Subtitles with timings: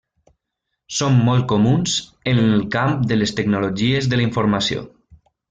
[0.99, 1.93] Són molt comuns
[2.31, 4.89] en el camp de les tecnologies de la informació.